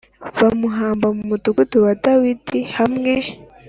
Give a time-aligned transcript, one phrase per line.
[0.41, 3.13] Bamuhamba mu mudugudu wa dawidi hamwe